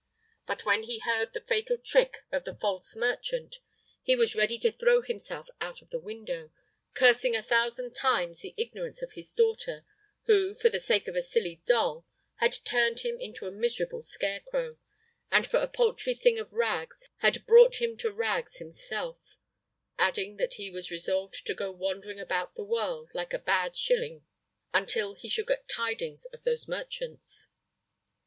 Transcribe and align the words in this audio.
But 0.47 0.65
when 0.65 0.81
he 0.81 0.97
heard 0.97 1.31
the 1.33 1.41
fatal 1.47 1.77
trick 1.77 2.23
of 2.31 2.43
the 2.43 2.55
false 2.55 2.95
merchant, 2.95 3.57
he 4.01 4.15
was 4.15 4.35
ready 4.35 4.57
to 4.57 4.71
throw 4.71 5.03
himself 5.03 5.47
out 5.59 5.83
of 5.83 5.91
the 5.91 5.99
window, 5.99 6.49
cursing 6.95 7.35
a 7.35 7.43
thousand 7.43 7.93
times 7.93 8.39
the 8.39 8.55
ignorance 8.57 9.03
of 9.03 9.11
his 9.11 9.31
daughter, 9.31 9.85
who, 10.23 10.55
for 10.55 10.69
the 10.69 10.79
sake 10.79 11.07
of 11.07 11.15
a 11.15 11.21
silly 11.21 11.61
doll, 11.67 12.07
had 12.37 12.53
turned 12.65 13.01
him 13.01 13.19
into 13.19 13.45
a 13.45 13.51
miserable 13.51 14.01
scarecrow, 14.01 14.79
and 15.31 15.45
for 15.45 15.57
a 15.57 15.67
paltry 15.67 16.15
thing 16.15 16.39
of 16.39 16.51
rags 16.51 17.07
had 17.17 17.45
brought 17.45 17.79
him 17.79 17.95
to 17.97 18.11
rags 18.11 18.57
himself, 18.57 19.37
adding 19.99 20.37
that 20.37 20.53
he 20.53 20.71
was 20.71 20.89
resolved 20.89 21.45
to 21.45 21.53
go 21.53 21.69
wandering 21.71 22.19
about 22.19 22.55
the 22.55 22.63
world, 22.63 23.11
like 23.13 23.35
a 23.35 23.37
bad 23.37 23.77
shilling, 23.77 24.25
until 24.73 25.13
he 25.13 25.29
should 25.29 25.45
get 25.45 25.69
tidings 25.69 26.25
of 26.33 26.41
those 26.43 26.67
merchants. 26.67 27.49